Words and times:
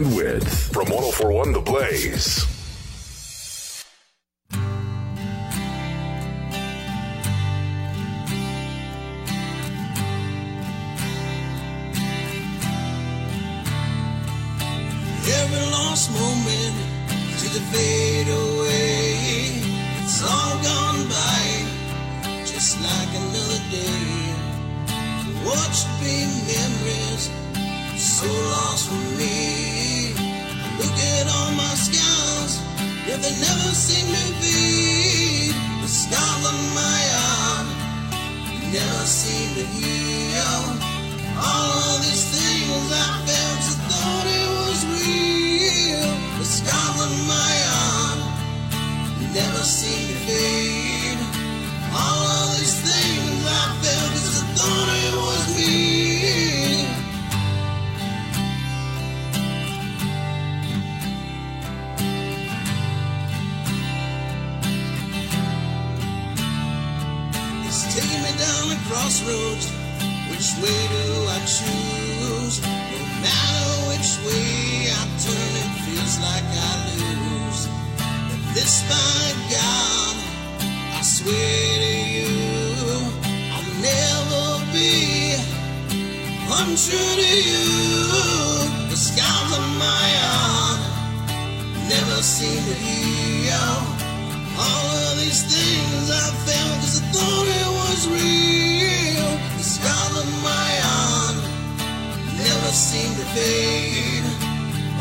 and. 0.00 0.42
From 0.72 0.88
1041 0.88 1.52
The 1.52 1.60
Blaze. 1.60 2.59
It's 67.70 67.86
taking 67.94 68.20
me 68.26 68.32
down 68.34 68.68
the 68.68 68.78
crossroads. 68.90 69.70
Which 70.26 70.50
way 70.58 70.80
do 70.90 71.06
I 71.30 71.38
choose? 71.46 72.58
No 72.66 72.98
matter 73.22 73.70
which 73.86 74.10
way 74.26 74.90
I 74.90 75.02
turn, 75.22 75.52
it 75.62 75.70
feels 75.86 76.18
like 76.18 76.48
I 76.50 76.74
lose. 76.98 77.70
But 78.26 78.42
this, 78.58 78.82
by 78.90 79.22
God, 79.54 80.16
I 80.98 81.02
swear 81.02 81.78
to 81.86 81.94
you, 82.10 82.34
I'll 83.54 83.70
never 83.78 84.46
be 84.74 85.38
untrue 86.50 87.14
to 87.22 87.30
you. 87.50 87.66
The 88.90 88.98
scars 88.98 89.50
on 89.54 89.78
my 89.78 90.06
arm 90.42 90.80
never 91.86 92.18
seem 92.20 92.64
to 92.66 92.74
heal. 92.82 93.78
All 94.58 94.90
of 95.06 95.20
these 95.22 95.46
things 95.46 96.10
I 96.10 96.26
felt 96.50 96.79
cause 97.10 97.22
I 97.22 97.26
thought 97.26 97.46
it 97.46 97.70
was 97.80 98.08
real. 98.08 99.30
The 99.58 99.64
scars 99.64 100.16
on 100.18 100.42
my 100.42 100.70
arm 100.84 101.36
never 102.36 102.72
seem 102.72 103.10
to 103.14 103.26
fade. 103.34 104.24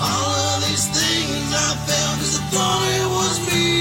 All 0.02 0.34
of 0.56 0.62
these 0.68 0.88
things 0.88 1.54
I 1.54 1.76
felt 1.88 2.20
I 2.20 2.42
thought 2.52 2.84
it 2.84 3.08
was 3.10 3.54
me. 3.54 3.79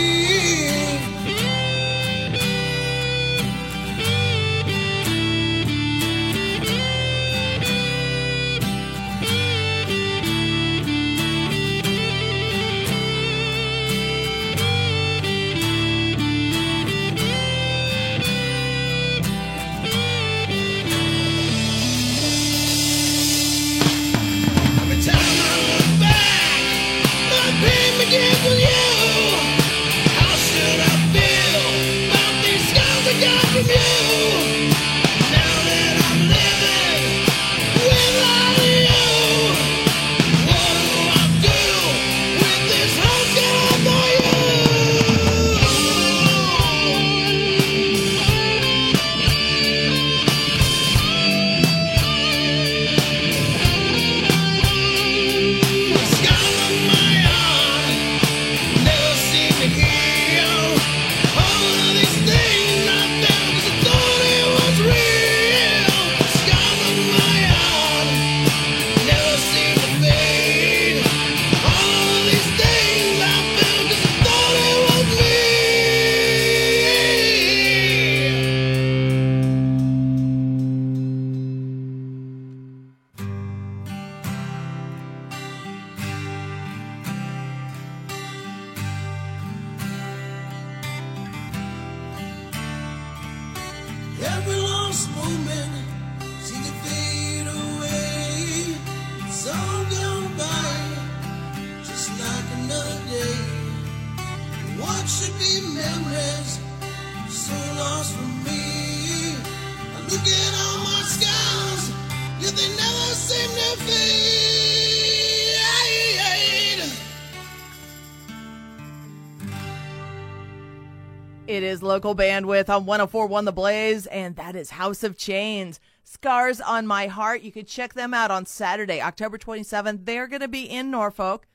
Local 121.98 122.14
bandwidth 122.14 122.68
on 122.68 122.86
1041 122.86 123.44
The 123.44 123.50
Blaze, 123.50 124.06
and 124.06 124.36
that 124.36 124.54
is 124.54 124.70
House 124.70 125.02
of 125.02 125.18
Chains. 125.18 125.80
Scars 126.04 126.60
on 126.60 126.86
My 126.86 127.08
Heart. 127.08 127.42
You 127.42 127.50
can 127.50 127.66
check 127.66 127.94
them 127.94 128.14
out 128.14 128.30
on 128.30 128.46
Saturday, 128.46 129.02
October 129.02 129.36
27th. 129.36 130.04
They're 130.04 130.28
going 130.28 130.42
to 130.42 130.46
be 130.46 130.62
in 130.62 130.92
Norfolk. 130.92 131.48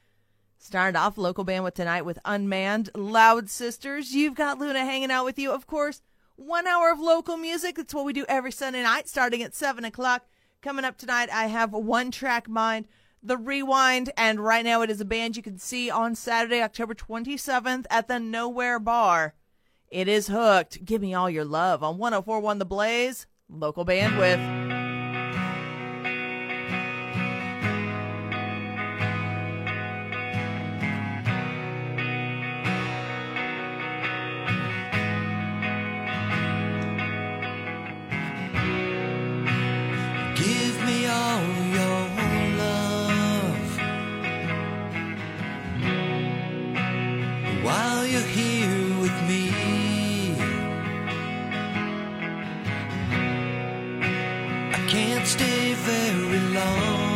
Starting 0.58 0.98
off 0.98 1.18
local 1.18 1.46
bandwidth 1.46 1.76
tonight 1.76 2.02
with 2.02 2.20
Unmanned 2.26 2.90
Loud 2.94 3.50
Sisters. 3.50 4.14
You've 4.14 4.36
got 4.36 4.60
Luna 4.60 4.84
hanging 4.84 5.12
out 5.12 5.24
with 5.24 5.40
you. 5.40 5.50
Of 5.50 5.66
course, 5.66 6.02
one 6.36 6.68
hour 6.68 6.92
of 6.92 7.00
local 7.00 7.38
music. 7.38 7.78
That's 7.78 7.94
what 7.94 8.04
we 8.04 8.12
do 8.12 8.26
every 8.28 8.52
Sunday 8.52 8.84
night, 8.84 9.08
starting 9.08 9.42
at 9.44 9.56
7 9.56 9.86
o'clock. 9.86 10.26
Coming 10.62 10.84
up 10.84 10.98
tonight, 10.98 11.30
I 11.32 11.46
have 11.46 11.72
One 11.72 12.12
Track 12.12 12.50
Mind, 12.50 12.90
The 13.24 13.38
Rewind, 13.38 14.12
and 14.18 14.42
right 14.42 14.66
now 14.66 14.82
it 14.82 14.90
is 14.90 15.00
a 15.00 15.06
band 15.06 15.38
you 15.38 15.42
can 15.42 15.58
see 15.58 15.90
on 15.90 16.16
Saturday, 16.16 16.62
October 16.62 16.96
27th 16.96 17.86
at 17.90 18.10
the 18.10 18.20
Nowhere 18.20 18.78
Bar. 18.78 19.36
It 19.94 20.08
is 20.08 20.28
hooked. 20.28 20.84
Give 20.84 21.04
me 21.04 21.14
all 21.14 21.30
your 21.30 21.46
love 21.46 21.84
on 21.84 22.00
1041 22.00 22.58
The 22.58 22.66
Blaze, 22.66 23.28
local 23.48 23.86
bandwidth. 23.86 24.73
Can't 55.06 55.28
stay 55.28 55.74
very 55.74 56.40
long, 56.56 57.13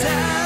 But 0.00 0.37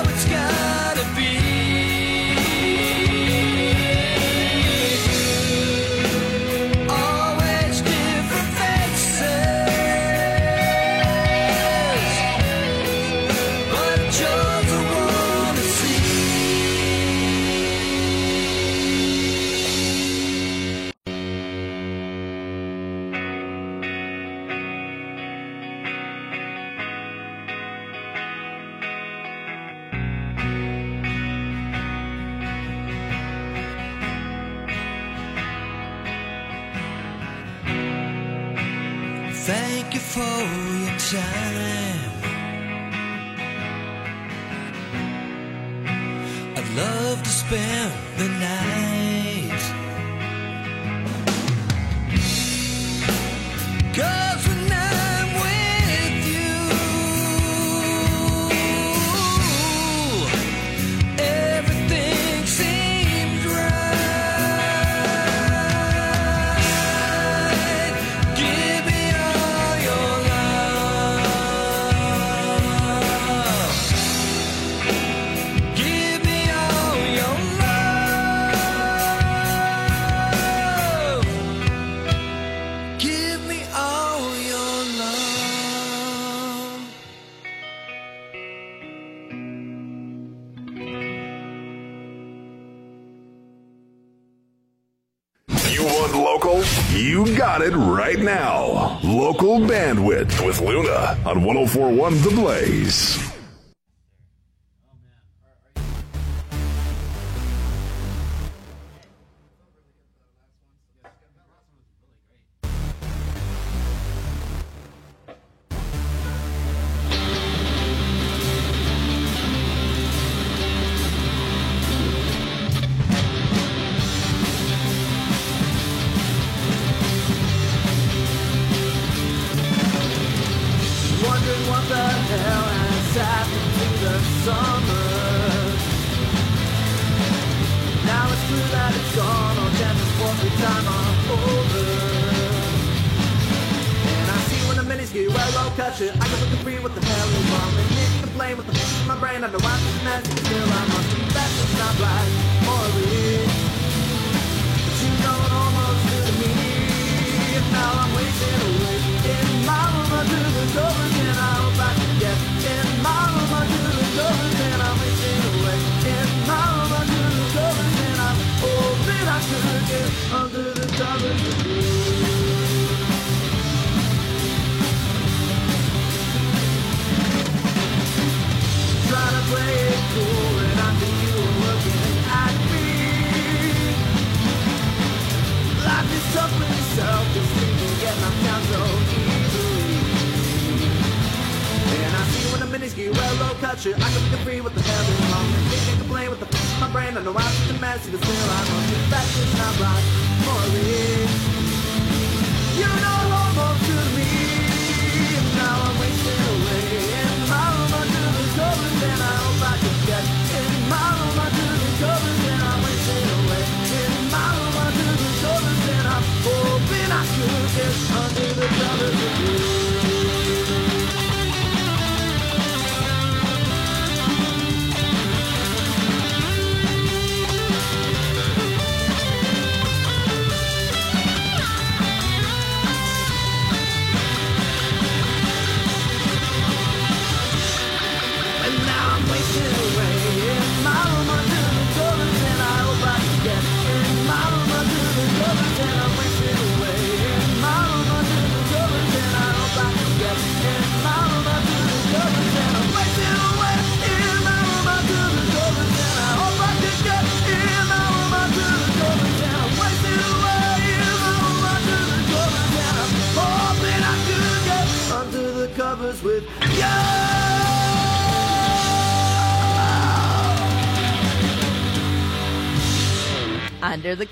Bandwidth 99.60 100.44
with 100.46 100.60
Luna 100.60 101.16
on 101.26 101.44
1041 101.44 102.22
The 102.22 102.30
Blaze. 102.30 103.31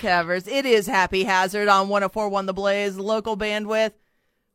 Covers. 0.01 0.47
It 0.47 0.65
is 0.65 0.87
Happy 0.87 1.25
Hazard 1.25 1.67
on 1.67 1.87
1041 1.87 2.47
The 2.47 2.53
Blaze, 2.53 2.97
local 2.97 3.37
bandwidth. 3.37 3.91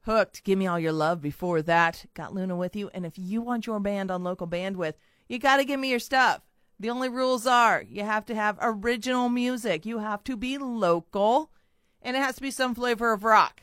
Hooked. 0.00 0.42
Give 0.42 0.58
me 0.58 0.66
all 0.66 0.78
your 0.78 0.92
love 0.92 1.20
before 1.20 1.62
that. 1.62 2.04
Got 2.14 2.34
Luna 2.34 2.56
with 2.56 2.74
you. 2.74 2.90
And 2.92 3.06
if 3.06 3.16
you 3.16 3.40
want 3.42 3.64
your 3.64 3.78
band 3.78 4.10
on 4.10 4.24
local 4.24 4.48
bandwidth, 4.48 4.94
you 5.28 5.38
got 5.38 5.58
to 5.58 5.64
give 5.64 5.78
me 5.78 5.88
your 5.88 6.00
stuff. 6.00 6.42
The 6.80 6.90
only 6.90 7.08
rules 7.08 7.46
are 7.46 7.84
you 7.88 8.02
have 8.02 8.24
to 8.26 8.34
have 8.34 8.58
original 8.60 9.28
music, 9.28 9.86
you 9.86 10.00
have 10.00 10.24
to 10.24 10.36
be 10.36 10.58
local, 10.58 11.52
and 12.02 12.16
it 12.16 12.20
has 12.20 12.34
to 12.36 12.42
be 12.42 12.50
some 12.50 12.74
flavor 12.74 13.12
of 13.12 13.22
rock. 13.22 13.62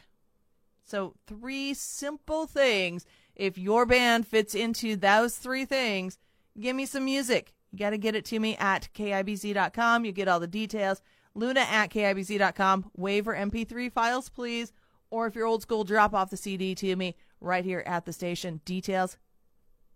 So, 0.86 1.16
three 1.28 1.74
simple 1.74 2.48
things. 2.48 3.06
If 3.36 3.58
your 3.58 3.86
band 3.86 4.26
fits 4.26 4.56
into 4.56 4.96
those 4.96 5.36
three 5.36 5.66
things, 5.66 6.18
give 6.58 6.78
me 6.78 6.86
some 6.86 7.04
music. 7.04 7.54
You 7.74 7.80
got 7.80 7.90
to 7.90 7.98
get 7.98 8.16
it 8.16 8.24
to 8.26 8.40
me 8.40 8.56
at 8.56 8.88
KIBZ.com. 8.94 10.06
You 10.06 10.14
get 10.14 10.30
all 10.30 10.40
the 10.40 10.48
details. 10.48 11.02
Luna 11.36 11.62
at 11.62 11.90
KIBZ.com. 11.90 12.92
Waiver 12.96 13.34
MP3 13.34 13.92
files, 13.92 14.30
please. 14.30 14.72
Or 15.10 15.28
if 15.28 15.36
you're 15.36 15.46
old 15.46 15.62
school, 15.62 15.84
drop 15.84 16.14
off 16.14 16.30
the 16.30 16.38
CD 16.38 16.74
to 16.76 16.96
me 16.96 17.16
right 17.40 17.64
here 17.66 17.84
at 17.86 18.06
the 18.06 18.14
station. 18.14 18.62
Details 18.66 19.18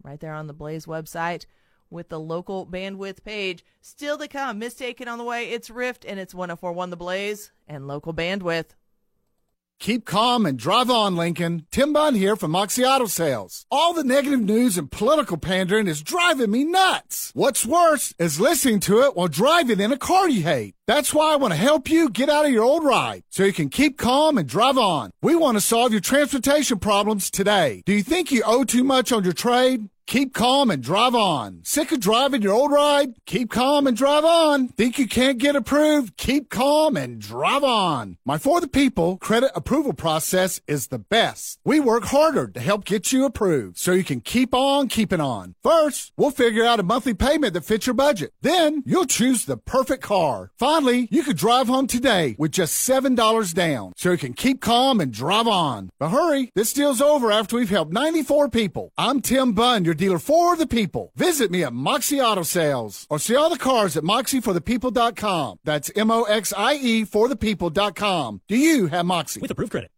right 0.04 0.20
there 0.20 0.34
on 0.34 0.48
the 0.48 0.54
Blaze 0.54 0.86
website 0.86 1.46
with 1.90 2.10
the 2.10 2.20
local 2.20 2.66
bandwidth 2.66 3.24
page. 3.24 3.64
Still 3.82 4.18
to 4.18 4.28
come. 4.28 4.60
Mistaken 4.60 5.08
on 5.08 5.18
the 5.18 5.24
way. 5.24 5.50
It's 5.50 5.70
Rift 5.70 6.06
and 6.06 6.20
it's 6.20 6.36
1041 6.36 6.90
The 6.90 6.98
Blaze 6.98 7.52
and 7.68 7.88
local 7.88 8.14
bandwidth. 8.14 8.76
Keep 9.80 10.06
calm 10.06 10.48
and 10.48 10.58
drive 10.58 10.90
on, 10.90 11.16
Lincoln. 11.16 11.68
Tim 11.72 11.94
Bunn 11.94 12.16
here 12.16 12.36
from 12.36 12.52
Moxie 12.52 12.84
Auto 12.84 13.06
Sales. 13.06 13.66
All 13.70 13.94
the 13.94 14.04
negative 14.04 14.42
news 14.42 14.76
and 14.76 14.90
political 14.90 15.38
pandering 15.38 15.88
is 15.88 16.02
driving 16.02 16.50
me 16.50 16.64
nuts. 16.64 17.32
What's 17.36 17.64
worse 17.66 18.14
is 18.18 18.40
listening 18.40 18.80
to 18.82 19.02
it 19.02 19.16
while 19.16 19.28
driving 19.28 19.80
in 19.80 19.92
a 19.92 19.98
car 19.98 20.28
you 20.28 20.42
hate. 20.42 20.74
That's 20.88 21.14
why 21.14 21.32
I 21.32 21.36
want 21.36 21.54
to 21.54 21.60
help 21.60 21.90
you 21.90 22.10
get 22.10 22.28
out 22.28 22.46
of 22.46 22.52
your 22.52 22.64
old 22.64 22.84
ride 22.84 23.22
so 23.30 23.44
you 23.44 23.54
can 23.54 23.70
keep 23.70 24.00
calm 24.00 24.40
and 24.40 24.50
drive 24.50 24.80
on. 24.80 25.12
We 25.22 25.36
want 25.36 25.58
to 25.58 25.62
solve 25.62 25.92
your 25.92 26.02
transportation 26.02 26.80
problems 26.80 27.30
today. 27.30 27.84
Do 27.86 27.94
you 27.94 28.04
think 28.04 28.32
you 28.32 28.42
owe 28.46 28.64
too 28.64 28.84
much 28.84 29.12
on 29.12 29.24
your 29.24 29.34
trade? 29.34 29.90
Keep 30.08 30.34
calm 30.34 30.72
and 30.72 30.82
drive 30.82 31.14
on. 31.14 31.60
Sick 31.66 31.92
of 31.92 32.00
driving 32.00 32.42
your 32.42 32.54
old 32.54 32.72
ride? 32.72 33.16
Keep 33.26 33.52
calm 33.52 33.88
and 33.88 33.98
drive 33.98 34.24
on. 34.24 34.70
Think 34.70 34.98
you 34.98 35.06
can't 35.06 35.38
get 35.38 35.58
approved? 35.58 36.16
Keep 36.16 36.50
calm 36.50 36.96
and 36.96 37.20
drive 37.20 37.66
on. 37.66 38.16
My 38.24 38.38
For 38.38 38.62
the 38.62 38.70
People 38.70 39.18
credit 39.18 39.52
approval 39.54 39.92
process 39.92 40.62
is 40.66 40.88
the 40.88 40.98
best. 40.98 41.60
We 41.66 41.82
work 41.82 42.06
harder 42.06 42.48
to 42.48 42.60
help 42.62 42.86
get 42.86 43.12
you 43.12 43.26
approved 43.26 43.78
so 43.80 43.92
you 43.92 44.06
can 44.06 44.22
keep 44.22 44.54
on 44.54 44.88
keeping 44.88 45.20
on. 45.20 45.56
First, 45.62 46.14
we'll 46.16 46.32
figure 46.32 46.64
out 46.64 46.80
a 46.80 46.84
monthly 46.84 47.14
payment 47.14 47.54
that 47.56 47.66
fits 47.66 47.86
your 47.86 47.94
budget. 47.94 48.32
Then, 48.42 48.84
you'll 48.86 49.08
choose 49.08 49.44
the 49.44 49.58
perfect 49.58 50.04
car. 50.04 50.52
Finally, 50.58 51.10
you 51.12 51.22
could 51.22 51.36
drive 51.36 51.68
home 51.68 51.88
today 51.88 52.38
with 52.40 52.52
just 52.52 52.88
$7 52.90 53.54
down 53.54 53.92
so 53.98 54.12
you 54.12 54.18
can 54.18 54.32
keep 54.34 54.62
calm 54.62 55.02
and 55.02 55.12
drive 55.12 55.50
on. 55.50 55.90
But 56.00 56.12
hurry, 56.12 56.50
this 56.56 56.72
deal's 56.72 57.02
over 57.02 57.30
after 57.30 57.58
we've 57.58 57.70
helped 57.70 57.92
94 57.92 58.48
people. 58.48 58.94
I'm 58.98 59.20
Tim 59.20 59.52
Bunn, 59.52 59.84
your 59.84 59.97
dealer 59.98 60.20
for 60.20 60.56
the 60.56 60.68
people. 60.68 61.12
Visit 61.16 61.52
me 61.52 61.64
at 61.64 61.74
Moxie 61.74 62.22
Auto 62.22 62.44
Sales 62.44 63.06
or 63.10 63.20
see 63.20 63.36
all 63.36 63.50
the 63.50 63.58
cars 63.58 63.98
at 63.98 64.04
moxieforthepeople.com. 64.04 65.60
That's 65.64 65.92
M 65.96 66.12
O 66.12 66.24
X 66.24 66.54
I 66.56 66.76
E 66.76 67.04
for 67.04 67.28
the 67.28 67.36
people.com. 67.36 68.42
Do 68.48 68.58
you 68.58 68.88
have 68.88 69.06
Moxie? 69.06 69.42
with 69.42 69.52
approved 69.52 69.72
credit. 69.72 69.92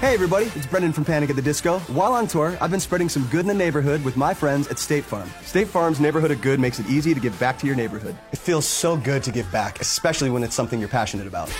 Hey 0.00 0.14
everybody, 0.14 0.44
it's 0.54 0.64
Brendon 0.64 0.92
from 0.92 1.04
Panic 1.04 1.28
at 1.28 1.34
the 1.34 1.42
Disco. 1.42 1.80
While 1.80 2.12
on 2.12 2.28
tour, 2.28 2.56
I've 2.60 2.70
been 2.70 2.78
spreading 2.78 3.08
some 3.08 3.24
good 3.32 3.40
in 3.40 3.46
the 3.48 3.54
neighborhood 3.54 4.04
with 4.04 4.16
my 4.16 4.32
friends 4.32 4.68
at 4.68 4.78
State 4.78 5.02
Farm. 5.02 5.28
State 5.42 5.66
Farm's 5.66 5.98
Neighborhood 5.98 6.30
of 6.30 6.40
Good 6.40 6.60
makes 6.60 6.78
it 6.78 6.86
easy 6.86 7.14
to 7.14 7.18
give 7.18 7.36
back 7.40 7.58
to 7.58 7.66
your 7.66 7.74
neighborhood. 7.74 8.16
It 8.30 8.38
feels 8.38 8.64
so 8.64 8.96
good 8.96 9.24
to 9.24 9.32
give 9.32 9.50
back, 9.50 9.80
especially 9.80 10.30
when 10.30 10.44
it's 10.44 10.54
something 10.54 10.78
you're 10.78 10.88
passionate 10.88 11.26
about. 11.26 11.52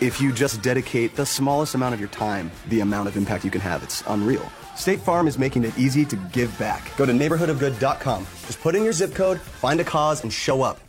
If 0.00 0.20
you 0.20 0.32
just 0.32 0.60
dedicate 0.60 1.14
the 1.14 1.24
smallest 1.24 1.74
amount 1.74 1.94
of 1.94 2.00
your 2.00 2.08
time, 2.08 2.50
the 2.68 2.80
amount 2.80 3.08
of 3.08 3.16
impact 3.16 3.44
you 3.44 3.50
can 3.50 3.60
have, 3.60 3.82
it's 3.82 4.02
unreal. 4.08 4.50
State 4.74 4.98
Farm 4.98 5.28
is 5.28 5.38
making 5.38 5.64
it 5.64 5.78
easy 5.78 6.04
to 6.06 6.16
give 6.32 6.56
back. 6.58 6.90
Go 6.96 7.06
to 7.06 7.12
neighborhoodofgood.com. 7.12 8.26
Just 8.46 8.60
put 8.60 8.74
in 8.74 8.82
your 8.82 8.92
zip 8.92 9.14
code, 9.14 9.40
find 9.40 9.78
a 9.80 9.84
cause, 9.84 10.22
and 10.22 10.32
show 10.32 10.62
up. 10.62 10.80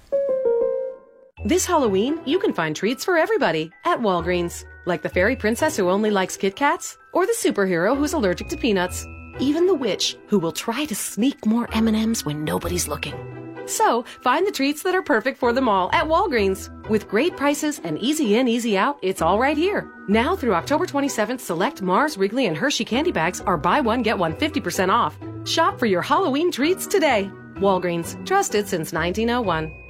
This 1.46 1.68
Halloween, 1.68 2.20
you 2.26 2.40
can 2.40 2.54
find 2.54 2.76
treats 2.76 3.06
for 3.06 3.16
everybody 3.18 3.72
at 3.84 4.00
Walgreens. 4.00 4.66
Like 4.86 5.04
the 5.04 5.10
fairy 5.10 5.36
princess 5.36 5.78
who 5.78 5.90
only 5.90 6.10
likes 6.10 6.36
Kit 6.36 6.56
Kats, 6.56 6.98
or 7.14 7.28
the 7.28 7.36
superhero 7.38 7.96
who's 7.96 8.14
allergic 8.14 8.48
to 8.50 8.58
peanuts. 8.58 9.06
Even 9.40 9.68
the 9.68 9.76
witch 9.76 10.18
who 10.28 10.40
will 10.40 10.52
try 10.52 10.86
to 10.86 10.96
sneak 10.96 11.46
more 11.46 11.70
M&Ms 11.74 12.26
when 12.26 12.44
nobody's 12.44 12.88
looking. 12.88 13.35
So, 13.66 14.04
find 14.22 14.46
the 14.46 14.52
treats 14.52 14.84
that 14.84 14.96
are 14.96 15.02
perfect 15.02 15.38
for 15.38 15.54
them 15.54 15.70
all 15.70 15.90
at 15.94 16.06
Walgreens. 16.06 16.70
With 16.90 17.08
great 17.08 17.36
prices 17.36 17.80
and 17.84 17.98
easy 18.00 18.36
in, 18.36 18.48
easy 18.48 18.78
out, 18.78 18.98
it's 19.02 19.22
all 19.22 19.40
right 19.40 19.58
here. 19.58 19.92
Now 20.08 20.36
through 20.36 20.54
October 20.54 20.86
27th, 20.86 21.40
select 21.40 21.82
Mars, 21.82 22.18
Wrigley, 22.18 22.46
and 22.46 22.56
Hershey 22.56 22.86
candy 22.86 23.12
bags 23.12 23.42
are 23.42 23.58
buy 23.58 23.82
one, 23.82 24.02
get 24.02 24.18
one 24.18 24.34
50% 24.34 24.90
off. 24.90 25.18
Shop 25.46 25.80
for 25.80 25.86
your 25.86 26.02
Halloween 26.02 26.52
treats 26.52 26.88
today. 26.88 27.30
Walgreens, 27.56 28.24
trusted 28.26 28.68
since 28.68 28.92
1901. 28.94 29.85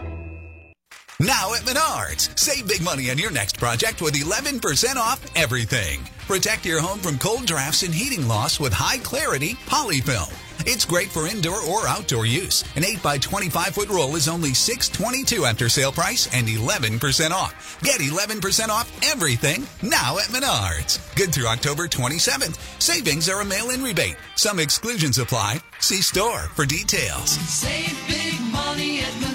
Now 1.19 1.54
at 1.54 1.62
Menards, 1.62 2.38
save 2.38 2.67
big 2.67 2.84
money 2.84 3.10
on 3.10 3.17
your 3.17 3.32
next 3.32 3.58
project 3.58 4.01
with 4.01 4.15
11% 4.15 4.97
off 4.97 5.25
everything. 5.38 6.01
Protect 6.28 6.65
your 6.65 6.82
home 6.82 6.99
from 6.99 7.17
cold 7.17 7.45
drafts 7.45 7.84
and 7.84 7.93
heating 7.95 8.28
loss 8.28 8.60
with 8.60 8.73
high 8.73 8.97
clarity 8.97 9.54
polyfilm. 9.65 10.34
It's 10.67 10.84
great 10.84 11.08
for 11.08 11.28
indoor 11.28 11.62
or 11.62 11.88
outdoor 11.88 12.25
use. 12.25 12.65
An 12.75 12.84
8 12.84 13.01
by 13.01 13.17
25 13.17 13.67
foot 13.67 13.88
roll 13.88 14.17
is 14.17 14.28
only 14.28 14.54
622 14.54 15.45
after 15.45 15.69
sale 15.69 15.93
price 15.93 16.28
and 16.34 16.47
11% 16.47 17.32
off. 17.32 17.80
Get 17.82 18.01
11% 18.01 18.67
off 18.67 18.91
everything 19.10 19.65
now 19.82 20.17
at 20.17 20.25
Menards. 20.25 20.99
Good 21.15 21.34
through 21.34 21.47
October 21.47 21.88
27th. 21.88 22.58
Savings 22.82 23.30
are 23.30 23.39
a 23.39 23.45
mail 23.45 23.69
in 23.69 23.82
rebate. 23.82 24.17
Some 24.36 24.60
exclusions 24.60 25.17
apply. 25.17 25.62
See 25.80 26.01
store 26.01 26.49
for 26.56 26.65
details. 26.65 27.30
Save 27.30 27.97
big 28.08 28.41
money 28.51 28.99
at 28.99 29.13
Menards. 29.13 29.35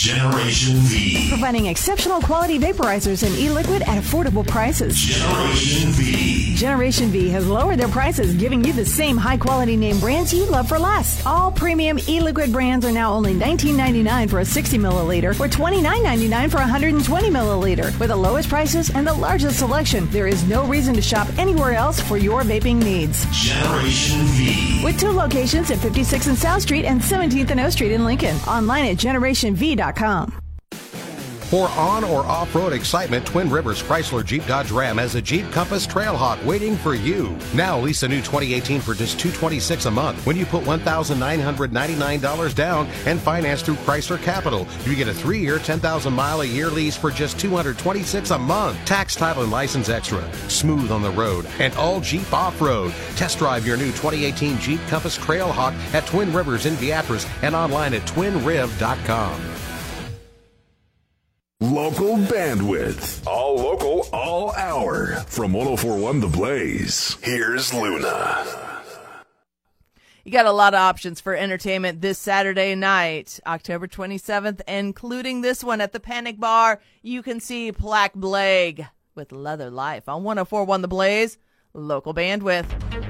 Generation 0.00 0.76
V. 0.76 1.28
Providing 1.28 1.66
exceptional 1.66 2.22
quality 2.22 2.58
vaporizers 2.58 3.22
and 3.22 3.36
e-liquid 3.36 3.82
at 3.82 4.02
affordable 4.02 4.46
prices. 4.46 4.96
Generation 4.96 5.90
V. 5.90 6.54
Generation 6.56 7.08
V 7.10 7.28
has 7.28 7.46
lowered 7.46 7.78
their 7.78 7.88
prices, 7.88 8.34
giving 8.34 8.64
you 8.64 8.72
the 8.72 8.84
same 8.84 9.18
high 9.18 9.36
quality 9.36 9.76
name 9.76 10.00
brands 10.00 10.32
you 10.32 10.46
love 10.46 10.66
for 10.66 10.78
less. 10.78 11.24
All 11.26 11.52
premium 11.52 11.98
e-liquid 12.08 12.50
brands 12.50 12.86
are 12.86 12.92
now 12.92 13.12
only 13.12 13.34
$19.99 13.34 14.30
for 14.30 14.38
a 14.38 14.44
60 14.44 14.78
milliliter 14.78 15.38
or 15.38 15.48
$29.99 15.48 16.50
for 16.50 16.56
a 16.56 16.60
120 16.60 17.28
milliliter. 17.28 17.98
With 18.00 18.08
the 18.08 18.16
lowest 18.16 18.48
prices 18.48 18.88
and 18.88 19.06
the 19.06 19.12
largest 19.12 19.58
selection, 19.58 20.08
there 20.10 20.26
is 20.26 20.48
no 20.48 20.64
reason 20.66 20.94
to 20.94 21.02
shop 21.02 21.28
anywhere 21.36 21.74
else 21.74 22.00
for 22.00 22.16
your 22.16 22.40
vaping 22.40 22.82
needs. 22.82 23.26
Generation 23.32 24.20
V. 24.28 24.82
With 24.82 24.98
two 24.98 25.10
locations 25.10 25.70
at 25.70 25.76
56th 25.76 26.28
and 26.28 26.38
South 26.38 26.62
Street 26.62 26.86
and 26.86 27.02
17th 27.02 27.50
and 27.50 27.60
O 27.60 27.68
Street 27.68 27.92
in 27.92 28.06
Lincoln. 28.06 28.36
Online 28.48 28.86
at 28.86 28.96
generationv.com. 28.96 29.89
For 31.50 31.68
on 31.70 32.04
or 32.04 32.20
off 32.20 32.54
road 32.54 32.72
excitement, 32.72 33.26
Twin 33.26 33.50
Rivers 33.50 33.82
Chrysler 33.82 34.24
Jeep 34.24 34.46
Dodge 34.46 34.70
Ram 34.70 34.98
has 34.98 35.16
a 35.16 35.20
Jeep 35.20 35.50
Compass 35.50 35.84
Trailhawk 35.84 36.44
waiting 36.44 36.76
for 36.76 36.94
you. 36.94 37.36
Now 37.54 37.76
lease 37.80 38.04
a 38.04 38.08
new 38.08 38.18
2018 38.18 38.80
for 38.80 38.94
just 38.94 39.18
$226 39.18 39.86
a 39.86 39.90
month. 39.90 40.24
When 40.24 40.36
you 40.36 40.46
put 40.46 40.62
$1,999 40.62 42.54
down 42.54 42.86
and 43.04 43.18
finance 43.18 43.62
through 43.62 43.74
Chrysler 43.74 44.22
Capital, 44.22 44.64
you 44.84 44.94
get 44.94 45.08
a 45.08 45.12
three 45.12 45.40
year, 45.40 45.58
10,000 45.58 46.12
mile 46.12 46.42
a 46.42 46.44
year 46.44 46.68
lease 46.68 46.96
for 46.96 47.10
just 47.10 47.36
$226 47.38 48.32
a 48.32 48.38
month. 48.38 48.78
Tax, 48.84 49.16
title, 49.16 49.42
and 49.42 49.50
license 49.50 49.88
extra. 49.88 50.22
Smooth 50.48 50.92
on 50.92 51.02
the 51.02 51.10
road 51.10 51.46
and 51.58 51.74
all 51.74 52.00
Jeep 52.00 52.32
off 52.32 52.60
road. 52.60 52.94
Test 53.16 53.38
drive 53.38 53.66
your 53.66 53.76
new 53.76 53.86
2018 53.86 54.56
Jeep 54.60 54.80
Compass 54.86 55.18
Trailhawk 55.18 55.74
at 55.94 56.06
Twin 56.06 56.32
Rivers 56.32 56.66
in 56.66 56.76
Beatrice 56.76 57.26
and 57.42 57.56
online 57.56 57.92
at 57.92 58.02
twinriv.com. 58.02 59.59
Local 61.62 62.16
bandwidth. 62.16 63.26
All 63.26 63.54
local, 63.56 64.08
all 64.14 64.50
hour. 64.54 65.08
From 65.26 65.52
1041 65.52 66.20
The 66.20 66.26
Blaze. 66.28 67.18
Here's 67.22 67.74
Luna. 67.74 68.46
You 70.24 70.32
got 70.32 70.46
a 70.46 70.52
lot 70.52 70.72
of 70.72 70.80
options 70.80 71.20
for 71.20 71.34
entertainment 71.34 72.00
this 72.00 72.18
Saturday 72.18 72.74
night, 72.74 73.40
October 73.46 73.86
27th, 73.86 74.62
including 74.66 75.42
this 75.42 75.62
one 75.62 75.82
at 75.82 75.92
the 75.92 76.00
Panic 76.00 76.40
Bar. 76.40 76.80
You 77.02 77.22
can 77.22 77.40
see 77.40 77.70
Black 77.70 78.14
Blague 78.14 78.86
with 79.14 79.30
Leather 79.30 79.68
Life 79.70 80.08
on 80.08 80.24
1041 80.24 80.80
The 80.80 80.88
Blaze, 80.88 81.36
local 81.74 82.14
bandwidth. 82.14 83.09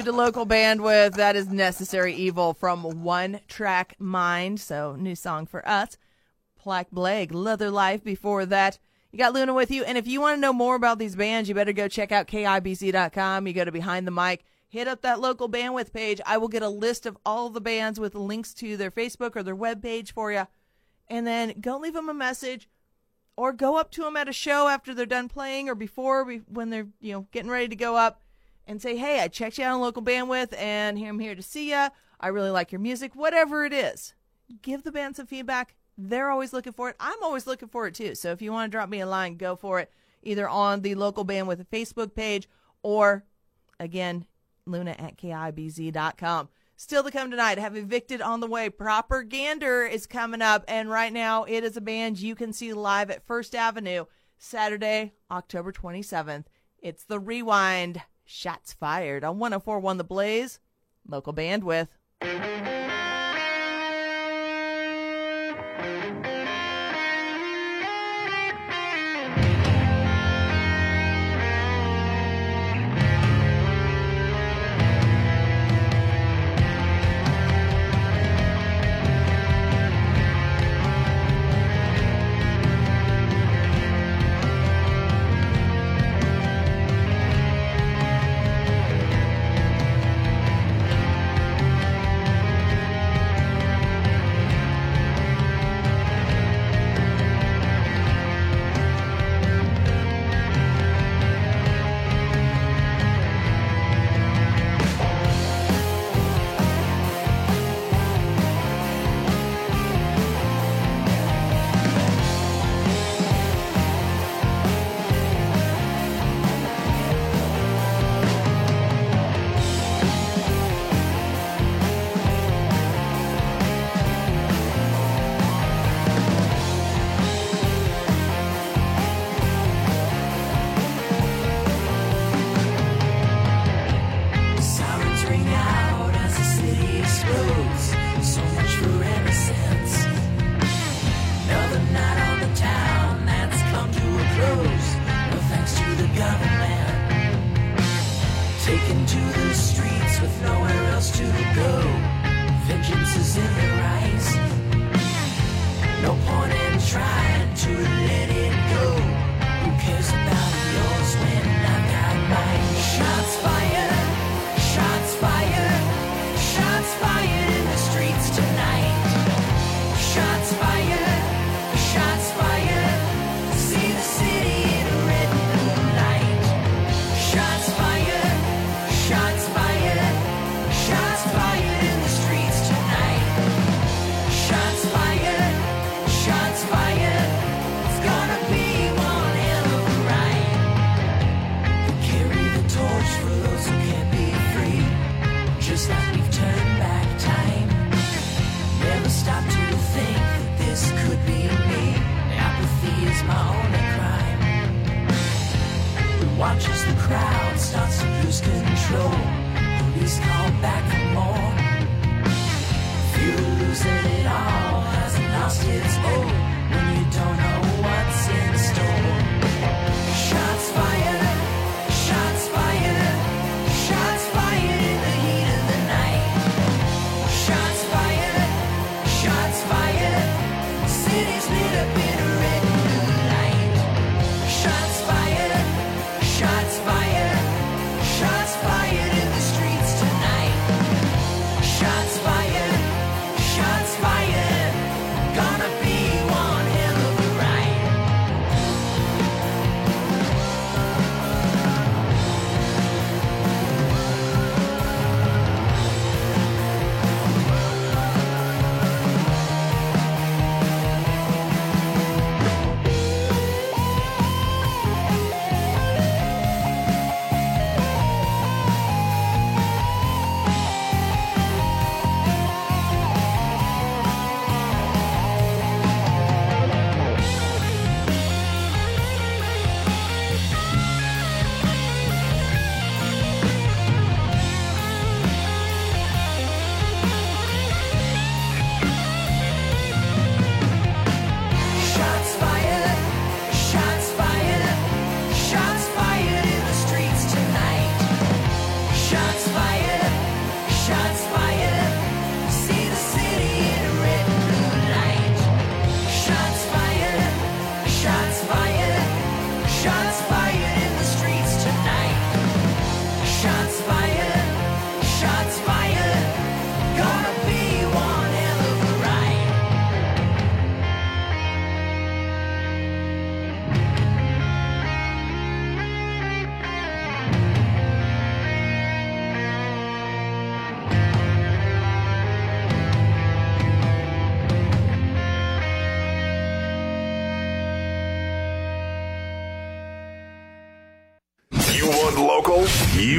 New 0.00 0.06
to 0.06 0.12
local 0.12 0.46
bandwidth, 0.46 1.16
that 1.16 1.36
is 1.36 1.48
Necessary 1.50 2.14
Evil 2.14 2.54
from 2.54 3.02
One 3.02 3.40
Track 3.48 3.96
Mind. 3.98 4.58
So, 4.58 4.96
new 4.96 5.14
song 5.14 5.44
for 5.44 5.68
us. 5.68 5.98
Plaque 6.56 6.90
Blake, 6.90 7.34
Leather 7.34 7.70
Life 7.70 8.02
before 8.02 8.46
that. 8.46 8.78
You 9.12 9.18
got 9.18 9.34
Luna 9.34 9.52
with 9.52 9.70
you. 9.70 9.84
And 9.84 9.98
if 9.98 10.06
you 10.06 10.22
want 10.22 10.38
to 10.38 10.40
know 10.40 10.54
more 10.54 10.74
about 10.74 10.98
these 10.98 11.16
bands, 11.16 11.50
you 11.50 11.54
better 11.54 11.74
go 11.74 11.86
check 11.86 12.12
out 12.12 12.28
KIBZ.com. 12.28 13.46
You 13.46 13.52
go 13.52 13.66
to 13.66 13.70
Behind 13.70 14.06
the 14.06 14.10
Mic, 14.10 14.42
hit 14.70 14.88
up 14.88 15.02
that 15.02 15.20
local 15.20 15.50
bandwidth 15.50 15.92
page. 15.92 16.18
I 16.24 16.38
will 16.38 16.48
get 16.48 16.62
a 16.62 16.70
list 16.70 17.04
of 17.04 17.18
all 17.26 17.50
the 17.50 17.60
bands 17.60 18.00
with 18.00 18.14
links 18.14 18.54
to 18.54 18.78
their 18.78 18.90
Facebook 18.90 19.36
or 19.36 19.42
their 19.42 19.54
web 19.54 19.82
page 19.82 20.14
for 20.14 20.32
you. 20.32 20.46
And 21.08 21.26
then 21.26 21.60
go 21.60 21.76
leave 21.76 21.92
them 21.92 22.08
a 22.08 22.14
message 22.14 22.70
or 23.36 23.52
go 23.52 23.76
up 23.76 23.90
to 23.90 24.04
them 24.04 24.16
at 24.16 24.30
a 24.30 24.32
show 24.32 24.66
after 24.66 24.94
they're 24.94 25.04
done 25.04 25.28
playing 25.28 25.68
or 25.68 25.74
before 25.74 26.24
when 26.48 26.70
they're 26.70 26.88
you 27.00 27.12
know 27.12 27.26
getting 27.32 27.50
ready 27.50 27.68
to 27.68 27.76
go 27.76 27.96
up 27.96 28.22
and 28.70 28.80
say 28.80 28.96
hey 28.96 29.20
i 29.20 29.28
checked 29.28 29.58
you 29.58 29.64
out 29.64 29.74
on 29.74 29.80
local 29.80 30.02
bandwidth 30.02 30.56
and 30.56 30.98
here 30.98 31.10
i'm 31.10 31.18
here 31.18 31.34
to 31.34 31.42
see 31.42 31.70
you 31.70 31.88
i 32.20 32.28
really 32.28 32.50
like 32.50 32.72
your 32.72 32.80
music 32.80 33.14
whatever 33.14 33.64
it 33.64 33.72
is 33.72 34.14
give 34.62 34.82
the 34.82 34.92
band 34.92 35.16
some 35.16 35.26
feedback 35.26 35.74
they're 35.98 36.30
always 36.30 36.52
looking 36.52 36.72
for 36.72 36.88
it 36.88 36.96
i'm 37.00 37.22
always 37.22 37.46
looking 37.46 37.68
for 37.68 37.86
it 37.86 37.94
too 37.94 38.14
so 38.14 38.30
if 38.30 38.40
you 38.40 38.52
want 38.52 38.70
to 38.70 38.74
drop 38.74 38.88
me 38.88 39.00
a 39.00 39.06
line 39.06 39.36
go 39.36 39.54
for 39.54 39.80
it 39.80 39.90
either 40.22 40.48
on 40.48 40.82
the 40.82 40.94
local 40.94 41.24
bandwidth 41.24 41.66
Facebook 41.66 42.14
page 42.14 42.48
or, 42.82 43.24
again, 43.78 44.26
luna 44.66 44.94
at 44.98 45.16
KIBZ.com. 45.16 46.48
Still 46.76 47.02
to 47.04 47.10
come 47.10 47.30
tonight, 47.30 47.58
have 47.58 47.76
Evicted 47.76 48.22
on 48.22 48.40
the 48.40 48.46
way. 48.46 48.70
Propagander 48.70 49.90
is 49.90 50.06
coming 50.06 50.40
up, 50.40 50.64
and 50.66 50.88
right 50.88 51.12
now 51.12 51.44
it 51.44 51.62
is 51.62 51.76
a 51.76 51.80
band 51.80 52.18
you 52.18 52.34
can 52.34 52.52
see 52.52 52.72
live 52.72 53.10
at 53.10 53.26
First 53.26 53.54
Avenue 53.54 54.06
Saturday, 54.38 55.12
October 55.30 55.72
27th. 55.72 56.46
It's 56.78 57.04
the 57.04 57.20
Rewind. 57.20 58.00
Shots 58.32 58.72
fired 58.72 59.24
on 59.24 59.40
1041 59.40 59.98
The 59.98 60.04
Blaze, 60.04 60.60
local 61.04 61.34
bandwidth. 61.34 61.88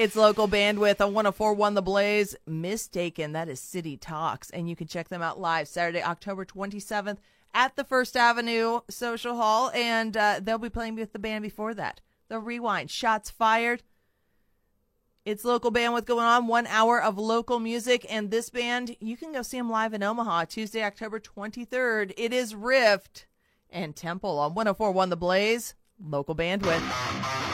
It's 0.00 0.16
local 0.16 0.48
bandwidth 0.48 1.02
on 1.02 1.12
1041 1.12 1.74
The 1.74 1.82
Blaze. 1.82 2.34
Mistaken, 2.46 3.32
that 3.32 3.50
is 3.50 3.60
City 3.60 3.98
Talks. 3.98 4.48
And 4.48 4.66
you 4.66 4.74
can 4.74 4.86
check 4.86 5.10
them 5.10 5.20
out 5.20 5.38
live 5.38 5.68
Saturday, 5.68 6.02
October 6.02 6.46
27th 6.46 7.18
at 7.52 7.76
the 7.76 7.84
First 7.84 8.16
Avenue 8.16 8.80
Social 8.88 9.36
Hall. 9.36 9.70
And 9.74 10.16
uh, 10.16 10.40
they'll 10.42 10.56
be 10.56 10.70
playing 10.70 10.94
with 10.94 11.12
the 11.12 11.18
band 11.18 11.42
before 11.42 11.74
that. 11.74 12.00
The 12.28 12.38
Rewind, 12.38 12.90
Shots 12.90 13.28
Fired. 13.28 13.82
It's 15.26 15.44
local 15.44 15.70
bandwidth 15.70 16.06
going 16.06 16.24
on, 16.24 16.46
one 16.46 16.66
hour 16.68 17.02
of 17.02 17.18
local 17.18 17.58
music. 17.58 18.06
And 18.08 18.30
this 18.30 18.48
band, 18.48 18.96
you 19.00 19.18
can 19.18 19.32
go 19.32 19.42
see 19.42 19.58
them 19.58 19.68
live 19.68 19.92
in 19.92 20.02
Omaha 20.02 20.46
Tuesday, 20.46 20.82
October 20.82 21.20
23rd. 21.20 22.14
It 22.16 22.32
is 22.32 22.54
Rift 22.54 23.26
and 23.68 23.94
Temple 23.94 24.38
on 24.38 24.54
1041 24.54 25.10
The 25.10 25.16
Blaze, 25.16 25.74
local 26.02 26.34
bandwidth. 26.34 27.49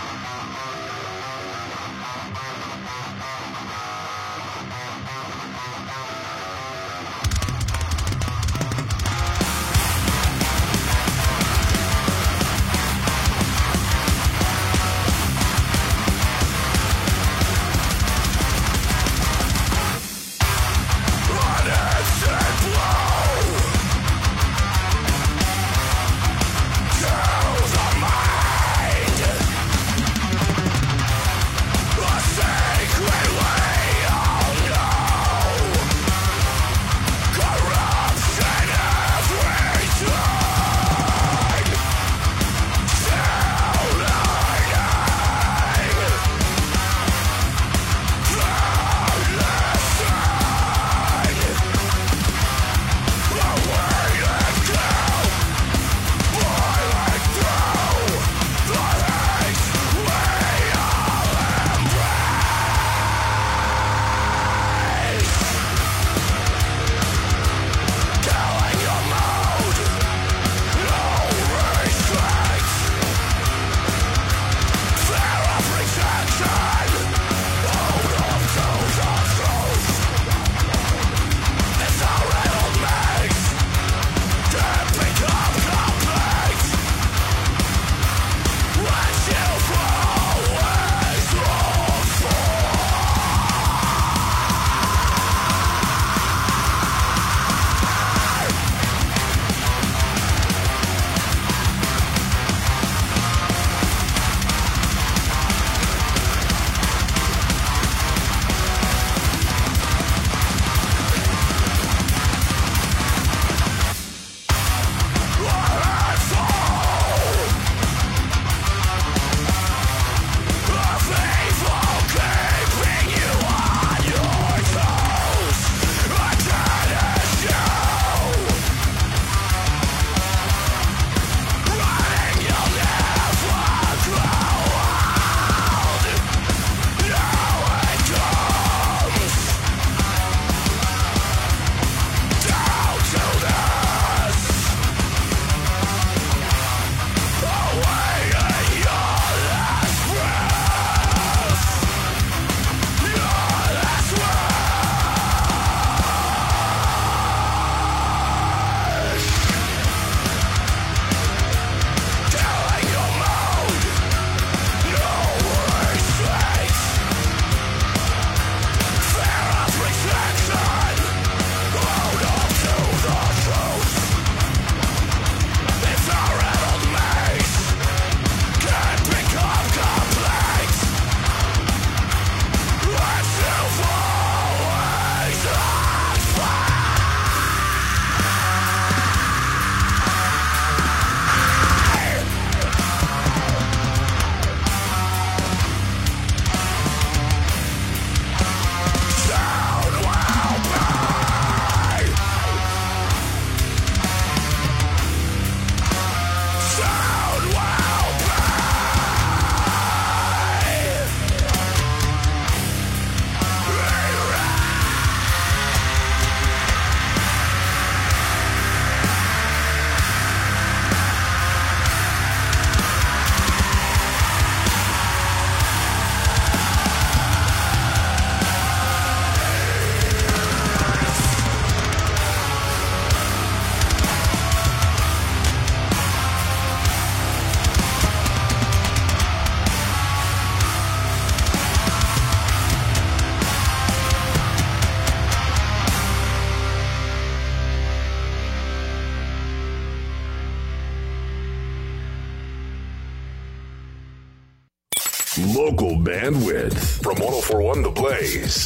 The 258.36 258.65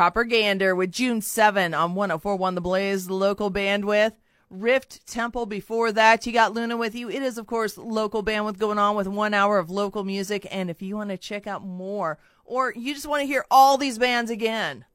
Propagander 0.00 0.74
with 0.74 0.92
June 0.92 1.20
7 1.20 1.74
on 1.74 1.94
1041 1.94 2.54
The 2.54 2.62
Blaze, 2.62 3.06
the 3.06 3.12
local 3.12 3.50
bandwidth. 3.50 4.14
Rift 4.48 5.06
Temple 5.06 5.44
before 5.44 5.92
that. 5.92 6.24
You 6.24 6.32
got 6.32 6.54
Luna 6.54 6.78
with 6.78 6.94
you. 6.94 7.10
It 7.10 7.22
is, 7.22 7.36
of 7.36 7.46
course, 7.46 7.76
local 7.76 8.24
bandwidth 8.24 8.56
going 8.56 8.78
on 8.78 8.96
with 8.96 9.06
one 9.06 9.34
hour 9.34 9.58
of 9.58 9.68
local 9.68 10.02
music. 10.02 10.46
And 10.50 10.70
if 10.70 10.80
you 10.80 10.96
want 10.96 11.10
to 11.10 11.18
check 11.18 11.46
out 11.46 11.66
more, 11.66 12.18
or 12.46 12.72
you 12.74 12.94
just 12.94 13.06
want 13.06 13.20
to 13.20 13.26
hear 13.26 13.44
all 13.50 13.76
these 13.76 13.98
bands 13.98 14.30
again, 14.30 14.86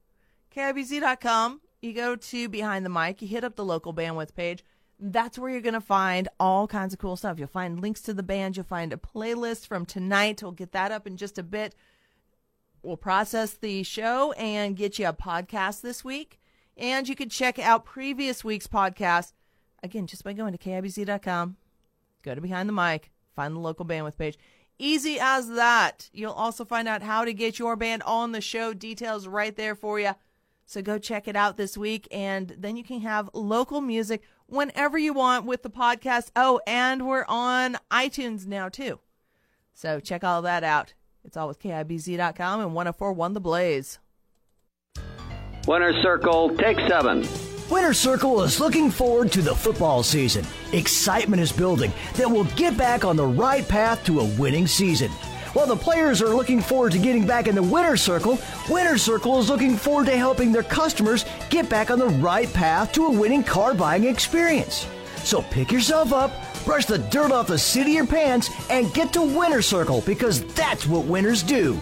KIBZ.com. 0.56 1.62
You 1.84 1.93
go 1.93 2.16
to 2.16 2.49
Behind 2.49 2.84
the 2.84 2.89
Mic, 2.89 3.22
you 3.22 3.28
hit 3.28 3.43
up 3.43 3.58
the 3.58 3.64
local 3.64 3.93
bandwidth 3.93 4.34
page. 4.34 4.66
That's 4.99 5.38
where 5.38 5.51
you're 5.51 5.62
going 5.62 5.76
to 5.76 5.82
find 5.82 6.30
all 6.39 6.66
kinds 6.68 6.95
of 6.95 6.99
cool 6.99 7.16
stuff. 7.16 7.38
You'll 7.38 7.47
find 7.47 7.80
links 7.80 8.01
to 8.01 8.14
the 8.16 8.24
band. 8.24 8.58
You'll 8.58 8.66
find 8.66 8.91
a 8.91 8.97
playlist 8.97 9.68
from 9.68 9.86
tonight. 9.86 10.41
We'll 10.41 10.53
get 10.53 10.72
that 10.72 10.91
up 10.91 11.06
in 11.06 11.16
just 11.16 11.38
a 11.38 11.43
bit. 11.43 11.76
We'll 12.86 12.97
process 12.97 13.53
the 13.53 13.81
show 13.81 14.31
and 14.33 14.75
get 14.75 14.99
you 14.99 15.07
a 15.07 15.13
podcast 15.13 15.81
this 15.81 16.05
week. 16.05 16.39
And 16.77 17.09
you 17.09 17.15
can 17.15 17.29
check 17.29 17.57
out 17.57 17.83
previous 17.83 18.43
week's 18.43 18.67
podcast, 18.67 19.33
again, 19.81 20.05
just 20.05 20.23
by 20.23 20.33
going 20.33 20.51
to 20.51 20.59
KIBZ.com, 20.59 21.57
go 22.21 22.36
to 22.36 22.41
Behind 22.41 22.69
the 22.69 22.73
Mic, 22.73 23.11
find 23.36 23.55
the 23.55 23.59
local 23.59 23.86
bandwidth 23.86 24.17
page. 24.17 24.38
Easy 24.77 25.17
as 25.19 25.49
that. 25.49 26.09
You'll 26.13 26.33
also 26.33 26.63
find 26.63 26.88
out 26.88 27.01
how 27.01 27.25
to 27.25 27.33
get 27.33 27.57
your 27.57 27.75
band 27.75 28.03
on 28.03 28.33
the 28.33 28.41
show. 28.41 28.73
Details 28.73 29.25
right 29.25 29.55
there 29.55 29.73
for 29.73 29.99
you. 29.99 30.11
So 30.67 30.81
go 30.81 30.99
check 30.99 31.27
it 31.27 31.36
out 31.36 31.57
this 31.57 31.77
week, 31.77 32.07
and 32.11 32.55
then 32.57 32.75
you 32.75 32.83
can 32.83 33.01
have 33.01 33.29
local 33.33 33.81
music 33.81 34.21
whenever 34.47 34.97
you 34.97 35.13
want 35.13 35.45
with 35.45 35.63
the 35.63 35.69
podcast. 35.69 36.29
Oh, 36.36 36.59
and 36.67 37.07
we're 37.07 37.25
on 37.27 37.77
iTunes 37.89 38.45
now, 38.45 38.69
too. 38.69 38.99
So 39.73 39.99
check 39.99 40.23
all 40.23 40.41
that 40.41 40.63
out. 40.63 40.93
It's 41.26 41.36
all 41.36 41.47
with 41.47 41.59
KIBZ.com 41.59 42.61
and 42.61 42.76
1041 42.76 43.34
The 43.34 43.39
Blaze. 43.39 43.99
Winner 45.67 45.99
Circle, 46.03 46.55
take 46.57 46.78
seven. 46.88 47.28
Winner 47.71 47.93
Circle 47.93 48.43
is 48.43 48.59
looking 48.59 48.91
forward 48.91 49.32
to 49.32 49.41
the 49.41 49.55
football 49.55 50.03
season. 50.03 50.45
Excitement 50.73 51.41
is 51.41 51.51
building 51.51 51.91
that 52.15 52.30
we'll 52.30 52.43
get 52.55 52.78
back 52.78 53.03
on 53.03 53.15
the 53.15 53.26
right 53.26 53.67
path 53.67 54.03
to 54.05 54.19
a 54.19 54.26
winning 54.39 54.67
season. 54.67 55.09
While 55.53 55.65
the 55.65 55.76
players 55.76 56.21
are 56.21 56.36
looking 56.36 56.61
forward 56.61 56.91
to 56.91 56.99
getting 56.99 57.26
back 57.26 57.47
in 57.47 57.55
the 57.55 57.63
Winner 57.63 57.97
Circle, 57.97 58.38
Winner 58.69 58.97
Circle 58.97 59.39
is 59.39 59.49
looking 59.49 59.76
forward 59.76 60.05
to 60.05 60.17
helping 60.17 60.51
their 60.51 60.63
customers 60.63 61.26
get 61.49 61.67
back 61.67 61.89
on 61.89 61.97
the 61.97 62.09
right 62.09 62.51
path 62.53 62.91
to 62.91 63.07
a 63.07 63.11
winning 63.11 63.43
car 63.43 63.73
buying 63.73 64.03
experience. 64.03 64.86
So 65.23 65.41
pick 65.41 65.71
yourself 65.71 66.13
up, 66.13 66.32
brush 66.66 66.86
the 66.86 66.97
dirt 66.97 67.32
off 67.32 67.47
the 67.47 67.57
seat 67.57 67.82
of 67.82 67.88
your 67.88 68.05
pants, 68.05 68.49
and 68.70 68.93
get 68.93 69.13
to 69.13 69.22
Winner 69.22 69.61
Circle 69.61 70.01
because 70.01 70.43
that's 70.55 70.86
what 70.86 71.05
winners 71.05 71.43
do. 71.43 71.80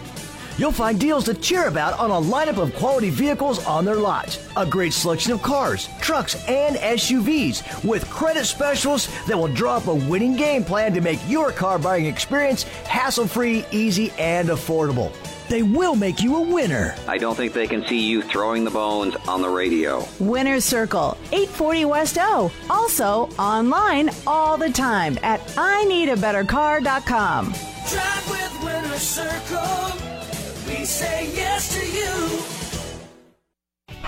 You'll 0.56 0.70
find 0.70 1.00
deals 1.00 1.24
to 1.24 1.34
cheer 1.34 1.66
about 1.66 1.98
on 1.98 2.12
a 2.12 2.30
lineup 2.30 2.58
of 2.58 2.74
quality 2.76 3.10
vehicles 3.10 3.64
on 3.66 3.84
their 3.84 3.96
lots. 3.96 4.38
A 4.56 4.64
great 4.64 4.92
selection 4.92 5.32
of 5.32 5.42
cars, 5.42 5.88
trucks, 6.00 6.36
and 6.46 6.76
SUVs 6.76 7.84
with 7.84 8.08
credit 8.08 8.44
specialists 8.44 9.12
that 9.26 9.36
will 9.36 9.48
draw 9.48 9.78
up 9.78 9.88
a 9.88 9.94
winning 9.94 10.36
game 10.36 10.62
plan 10.62 10.94
to 10.94 11.00
make 11.00 11.18
your 11.28 11.50
car 11.50 11.76
buying 11.78 12.06
experience 12.06 12.62
hassle 12.62 13.26
free, 13.26 13.64
easy, 13.72 14.12
and 14.16 14.48
affordable. 14.48 15.12
They 15.48 15.62
will 15.62 15.94
make 15.94 16.22
you 16.22 16.36
a 16.36 16.40
winner. 16.40 16.94
I 17.06 17.18
don't 17.18 17.34
think 17.34 17.52
they 17.52 17.66
can 17.66 17.86
see 17.86 18.00
you 18.00 18.22
throwing 18.22 18.64
the 18.64 18.70
bones 18.70 19.14
on 19.28 19.42
the 19.42 19.48
radio. 19.48 20.06
Winner's 20.18 20.64
Circle, 20.64 21.16
840 21.32 21.84
West 21.84 22.18
O. 22.20 22.50
Also 22.70 23.28
online 23.38 24.10
all 24.26 24.56
the 24.56 24.70
time 24.70 25.18
at 25.22 25.40
IneedABetterCar.com. 25.48 27.44
Drive 27.52 28.30
with 28.30 28.64
Winner 28.64 28.98
Circle. 28.98 29.92
We 30.66 30.84
say 30.84 31.30
yes 31.34 31.74
to 31.74 31.86
you. 31.86 32.63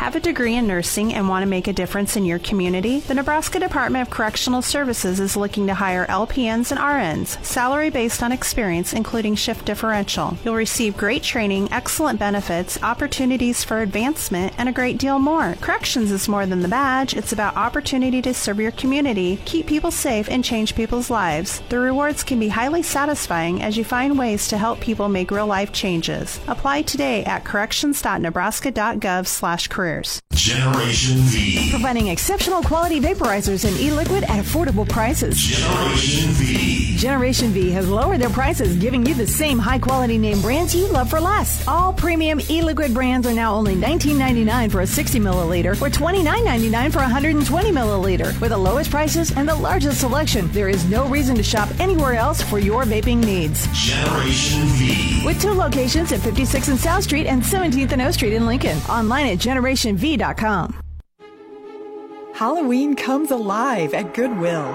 Have 0.07 0.15
a 0.15 0.21
degree 0.21 0.55
in 0.55 0.69
nursing 0.69 1.13
and 1.15 1.29
want 1.29 1.43
to 1.43 1.49
make 1.49 1.67
a 1.67 1.73
difference 1.73 2.17
in 2.17 2.25
your 2.25 2.39
community? 2.39 3.01
The 3.01 3.15
Nebraska 3.15 3.59
Department 3.59 4.07
of 4.07 4.15
Correctional 4.15 4.63
Services 4.63 5.19
is 5.19 5.37
looking 5.37 5.67
to 5.67 5.75
hire 5.75 6.07
LPNs 6.07 6.71
and 6.71 6.79
RNs, 6.79 7.45
salary 7.45 7.91
based 7.91 8.23
on 8.23 8.31
experience, 8.31 8.93
including 8.93 9.35
shift 9.35 9.65
differential. 9.65 10.39
You'll 10.45 10.55
receive 10.55 10.97
great 10.97 11.25
training, 11.25 11.73
excellent 11.73 12.21
benefits, 12.21 12.81
opportunities 12.85 13.65
for 13.65 13.81
advancement, 13.81 14.55
and 14.59 14.69
a 14.69 14.73
great 14.73 14.97
deal 14.97 15.19
more. 15.19 15.57
Corrections 15.61 16.13
is 16.13 16.29
more 16.29 16.47
than 16.47 16.61
the 16.61 16.69
badge, 16.69 17.17
it's 17.17 17.33
about 17.33 17.57
opportunity 17.57 18.23
to 18.23 18.33
serve 18.33 18.61
your 18.61 18.71
community, 18.71 19.41
keep 19.45 19.67
people 19.67 19.91
safe, 19.91 20.31
and 20.31 20.45
change 20.45 20.77
people's 20.77 21.11
lives. 21.11 21.63
The 21.69 21.81
rewards 21.81 22.23
can 22.23 22.39
be 22.39 22.47
highly 22.47 22.85
satisfying 22.85 23.61
as 23.61 23.77
you 23.77 23.83
find 23.83 24.17
ways 24.17 24.47
to 24.51 24.57
help 24.57 24.79
people 24.79 25.09
make 25.09 25.33
real 25.33 25.49
life 25.49 25.73
changes. 25.73 26.39
Apply 26.47 26.83
today 26.83 27.25
at 27.25 27.43
Generation 30.03 31.17
V. 31.19 31.71
Providing 31.71 32.09
exceptional 32.09 32.63
quality 32.63 33.01
vaporizers 33.01 33.65
and 33.65 33.79
e-liquid 33.81 34.25
at 34.25 34.45
affordable 34.45 34.89
prices. 34.89 35.37
Generation 35.39 36.31
V. 36.33 36.97
Generation 36.97 37.51
V 37.51 37.71
has 37.71 37.89
lowered 37.89 38.21
their 38.21 38.31
prices, 38.31 38.77
giving 38.77 39.05
you 39.07 39.15
the 39.15 39.27
same 39.27 39.59
high 39.59 39.79
quality 39.79 40.19
name 40.19 40.41
brands 40.41 40.75
you 40.75 40.87
love 40.89 41.09
for 41.11 41.21
less. 41.21 41.67
All 41.67 41.93
premium 41.93 42.41
e-liquid 42.49 42.93
brands 42.95 43.27
are 43.27 43.33
now 43.33 43.55
only 43.55 43.75
$19.99 43.75 44.71
for 44.71 44.81
a 44.81 44.87
60 44.87 45.21
milliliter 45.21 45.81
or 45.81 45.89
$29.99 45.89 46.93
for 46.93 46.99
a 46.99 47.03
120 47.03 47.71
milliliter. 47.71 48.39
With 48.41 48.51
the 48.51 48.59
lowest 48.59 48.91
prices 48.91 49.33
and 49.33 49.49
the 49.49 49.55
largest 49.55 50.01
selection, 50.01 50.51
there 50.53 50.69
is 50.69 50.85
no 50.91 51.07
reason 51.09 51.37
to 51.37 51.43
shop 51.43 51.69
anywhere 51.81 52.15
else 52.15 52.43
for 52.43 52.59
your 52.59 52.85
vaping 52.85 53.25
needs. 53.25 53.67
Generation 53.73 54.63
V. 54.77 55.25
With 55.25 55.41
two 55.41 55.53
locations 55.53 56.13
at 56.13 56.21
56th 56.21 56.69
and 56.69 56.79
South 56.79 57.03
Street 57.05 57.27
and 57.27 57.43
17th 57.43 57.93
and 57.93 58.03
O 58.03 58.11
Street 58.11 58.33
in 58.33 58.47
Lincoln. 58.47 58.79
Online 58.89 59.27
at 59.27 59.39
generationv.com. 59.77 60.81
Halloween 62.35 62.95
comes 62.95 63.31
alive 63.31 63.95
at 63.95 64.15
Goodwill. 64.15 64.75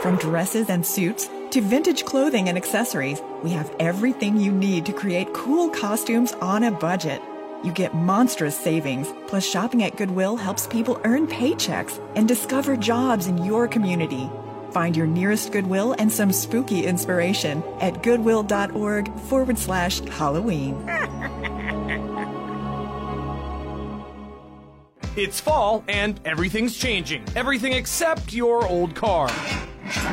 From 0.00 0.16
dresses 0.18 0.68
and 0.68 0.84
suits 0.84 1.30
to 1.50 1.60
vintage 1.60 2.04
clothing 2.04 2.48
and 2.48 2.58
accessories, 2.58 3.22
we 3.42 3.50
have 3.50 3.74
everything 3.78 4.36
you 4.36 4.52
need 4.52 4.84
to 4.86 4.92
create 4.92 5.32
cool 5.32 5.70
costumes 5.70 6.32
on 6.34 6.64
a 6.64 6.70
budget. 6.70 7.22
You 7.64 7.72
get 7.72 7.94
monstrous 7.94 8.56
savings, 8.56 9.12
plus 9.26 9.48
shopping 9.48 9.82
at 9.82 9.96
Goodwill 9.96 10.36
helps 10.36 10.66
people 10.66 11.00
earn 11.04 11.26
paychecks 11.26 12.00
and 12.14 12.28
discover 12.28 12.76
jobs 12.76 13.26
in 13.26 13.44
your 13.44 13.66
community. 13.66 14.28
Find 14.72 14.96
your 14.96 15.06
nearest 15.06 15.52
Goodwill 15.52 15.94
and 15.98 16.12
some 16.12 16.32
spooky 16.32 16.84
inspiration 16.84 17.62
at 17.80 18.02
goodwill.org 18.02 19.12
forward 19.20 19.58
slash 19.58 20.00
Halloween. 20.00 20.74
It's 25.18 25.40
fall 25.40 25.82
and 25.88 26.20
everything's 26.24 26.76
changing. 26.76 27.24
Everything 27.34 27.72
except 27.72 28.32
your 28.32 28.64
old 28.68 28.94
car. 28.94 29.28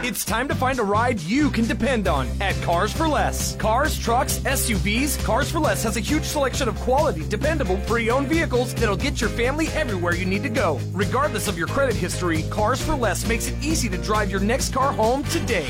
It's 0.01 0.25
time 0.25 0.47
to 0.47 0.55
find 0.55 0.79
a 0.79 0.83
ride 0.83 1.21
you 1.21 1.51
can 1.51 1.67
depend 1.67 2.07
on 2.07 2.27
at 2.41 2.59
Cars 2.63 2.91
for 2.91 3.07
Less. 3.07 3.55
Cars, 3.57 3.99
trucks, 3.99 4.39
SUVs, 4.39 5.23
Cars 5.23 5.51
for 5.51 5.59
Less 5.59 5.83
has 5.83 5.95
a 5.95 5.99
huge 5.99 6.23
selection 6.23 6.67
of 6.67 6.75
quality, 6.77 7.23
dependable, 7.29 7.77
pre 7.85 8.09
owned 8.09 8.29
vehicles 8.29 8.73
that'll 8.73 8.97
get 8.97 9.21
your 9.21 9.29
family 9.29 9.67
everywhere 9.75 10.15
you 10.15 10.25
need 10.25 10.41
to 10.41 10.49
go. 10.49 10.79
Regardless 10.91 11.47
of 11.47 11.55
your 11.55 11.67
credit 11.67 11.95
history, 11.95 12.41
Cars 12.49 12.81
for 12.81 12.95
Less 12.95 13.27
makes 13.27 13.47
it 13.47 13.63
easy 13.63 13.87
to 13.89 13.99
drive 13.99 14.31
your 14.31 14.39
next 14.39 14.73
car 14.73 14.91
home 14.91 15.23
today. 15.25 15.67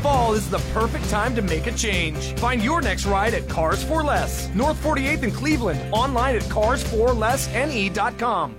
Fall 0.00 0.32
is 0.32 0.48
the 0.48 0.60
perfect 0.72 1.06
time 1.10 1.36
to 1.36 1.42
make 1.42 1.66
a 1.66 1.72
change. 1.72 2.32
Find 2.38 2.64
your 2.64 2.80
next 2.80 3.04
ride 3.04 3.34
at 3.34 3.46
Cars 3.46 3.84
for 3.84 4.02
Less, 4.02 4.48
North 4.54 4.82
48th 4.82 5.22
in 5.22 5.32
Cleveland, 5.32 5.78
online 5.92 6.36
at 6.36 6.44
carsforlessne.com. 6.44 8.56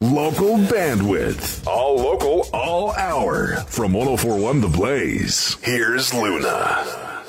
Local 0.00 0.58
bandwidth. 0.58 1.66
All 1.66 1.96
local, 1.96 2.48
all 2.52 2.92
hour. 2.92 3.56
From 3.66 3.92
1041 3.92 4.60
The 4.60 4.68
Blaze, 4.68 5.56
here's 5.60 6.14
Luna. 6.14 7.24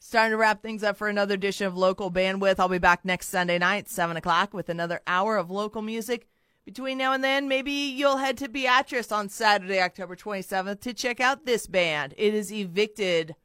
Starting 0.00 0.32
to 0.32 0.36
wrap 0.36 0.60
things 0.60 0.82
up 0.82 0.96
for 0.96 1.08
another 1.08 1.34
edition 1.34 1.68
of 1.68 1.76
Local 1.76 2.10
Bandwidth. 2.10 2.56
I'll 2.58 2.68
be 2.68 2.78
back 2.78 3.04
next 3.04 3.28
Sunday 3.28 3.58
night, 3.58 3.88
7 3.88 4.16
o'clock, 4.16 4.52
with 4.52 4.68
another 4.68 5.02
hour 5.06 5.36
of 5.36 5.52
local 5.52 5.82
music. 5.82 6.26
Between 6.64 6.98
now 6.98 7.12
and 7.12 7.22
then, 7.22 7.46
maybe 7.46 7.70
you'll 7.70 8.16
head 8.16 8.36
to 8.38 8.48
Beatrice 8.48 9.12
on 9.12 9.28
Saturday, 9.28 9.80
October 9.80 10.16
27th 10.16 10.80
to 10.80 10.92
check 10.92 11.20
out 11.20 11.46
this 11.46 11.68
band. 11.68 12.12
It 12.18 12.34
is 12.34 12.52
Evicted 12.52 13.36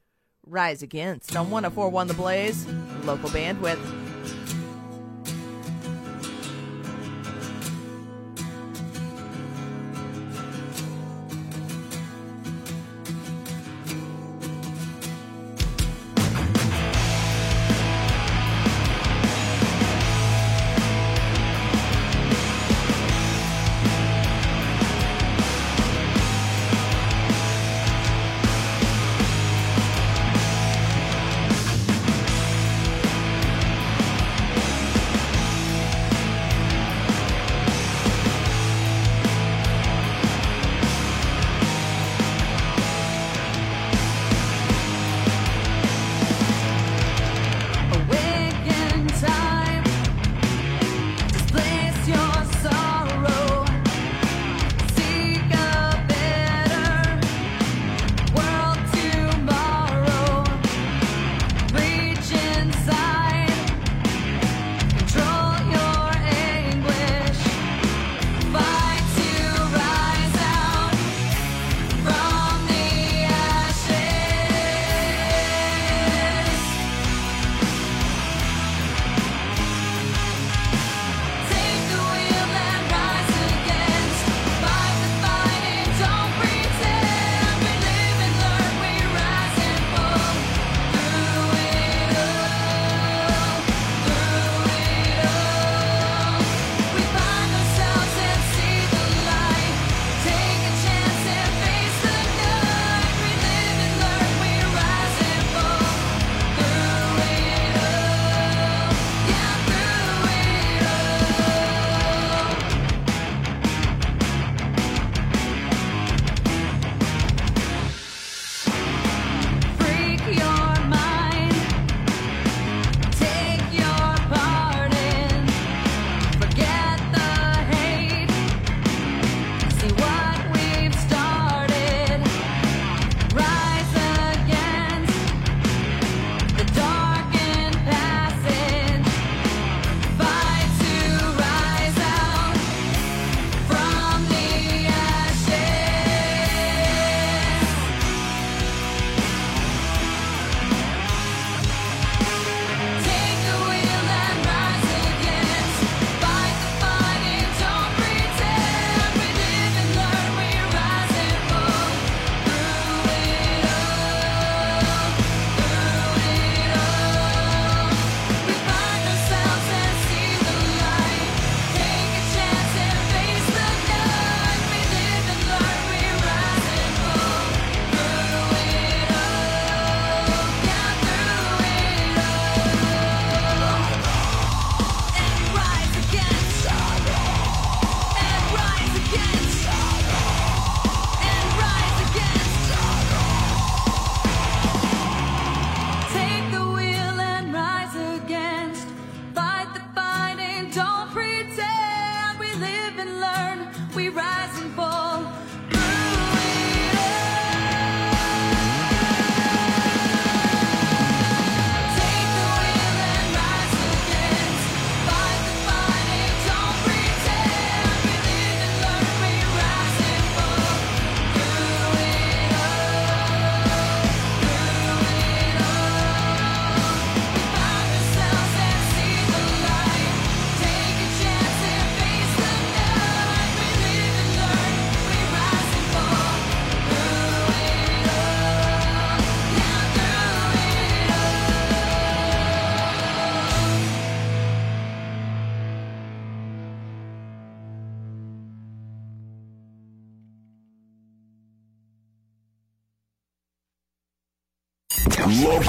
Rise 0.44 0.82
Against 0.82 1.36
on 1.36 1.50
1041 1.50 2.08
The 2.08 2.14
Blaze, 2.14 2.66
Local 3.04 3.28
Bandwidth. 3.28 3.78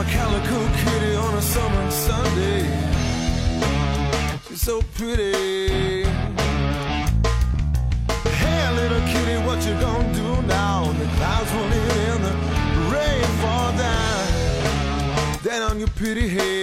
A 0.00 0.04
calico 0.04 0.68
kitty 0.84 1.14
on 1.14 1.34
a 1.34 1.40
summer 1.40 1.90
Sunday. 1.90 2.62
She's 4.46 4.60
so 4.60 4.82
pretty. 4.94 6.04
Hey, 8.40 8.74
little 8.74 9.00
kitty, 9.12 9.36
what 9.46 9.58
you 9.66 9.74
gonna 9.80 10.12
do 10.12 10.42
now? 10.42 10.92
The 10.92 11.06
clouds 11.16 11.50
roll 11.54 11.64
in 11.64 12.12
and 12.12 12.24
the 12.24 12.34
rain 12.92 13.24
fall 13.40 13.72
down, 13.84 15.42
down 15.42 15.62
on 15.70 15.78
your 15.78 15.88
pretty 15.88 16.28
head. 16.28 16.55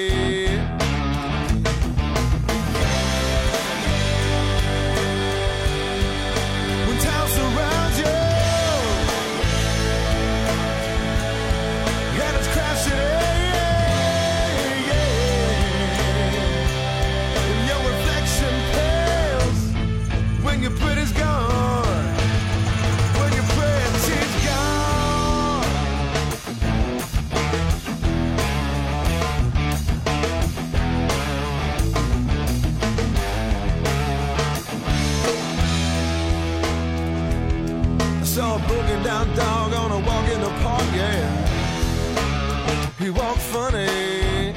He 43.03 43.09
walked 43.09 43.39
funny. 43.39 44.53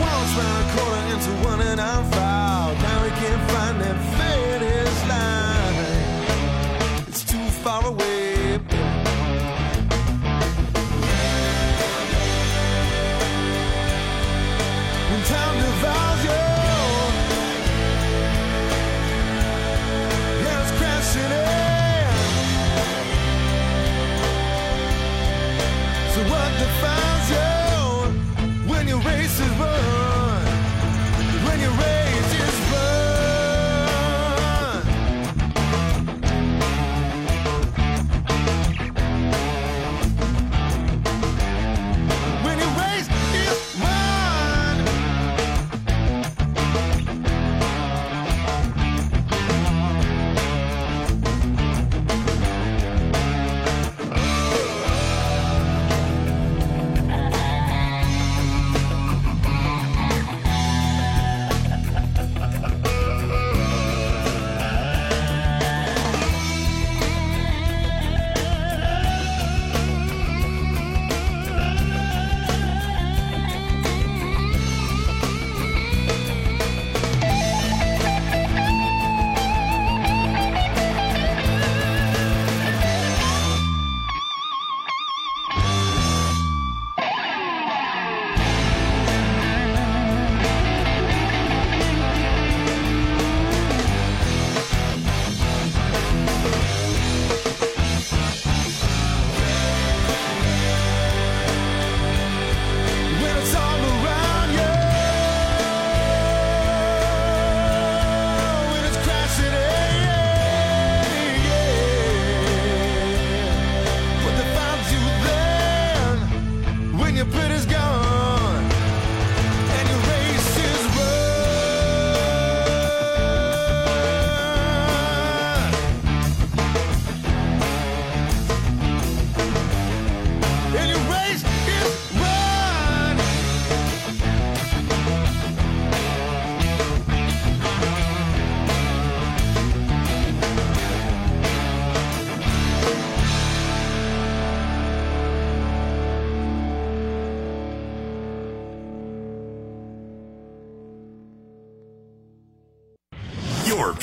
Once 0.00 0.32
round 0.38 0.58
a 0.58 0.74
corner 0.74 1.14
into 1.14 1.30
one 1.46 1.60
and 1.60 1.80
I'm 1.80 2.04
foul. 2.10 2.74
Now 2.74 3.04
he 3.04 3.10
can't 3.10 3.50
find 3.52 3.59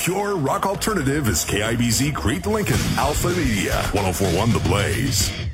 pure 0.07 0.37
rock 0.37 0.65
alternative 0.65 1.27
is 1.27 1.43
KIBZ 1.43 2.15
Crete 2.15 2.47
Lincoln, 2.47 2.79
Alpha 2.95 3.27
Media, 3.27 3.73
1041 3.91 4.53
The 4.53 4.59
Blaze. 4.59 5.46